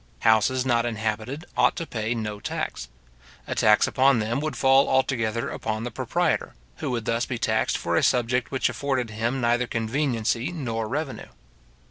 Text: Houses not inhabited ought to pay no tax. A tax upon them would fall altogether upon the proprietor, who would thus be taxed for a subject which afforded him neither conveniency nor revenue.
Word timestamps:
Houses 0.21 0.65
not 0.65 0.83
inhabited 0.87 1.45
ought 1.55 1.75
to 1.75 1.85
pay 1.85 2.15
no 2.15 2.39
tax. 2.39 2.89
A 3.45 3.53
tax 3.53 3.85
upon 3.85 4.17
them 4.17 4.39
would 4.39 4.55
fall 4.57 4.89
altogether 4.89 5.49
upon 5.49 5.83
the 5.83 5.91
proprietor, 5.91 6.55
who 6.77 6.89
would 6.89 7.05
thus 7.05 7.27
be 7.27 7.37
taxed 7.37 7.77
for 7.77 7.95
a 7.95 8.01
subject 8.01 8.49
which 8.49 8.67
afforded 8.67 9.11
him 9.11 9.39
neither 9.39 9.67
conveniency 9.67 10.51
nor 10.51 10.87
revenue. 10.87 11.29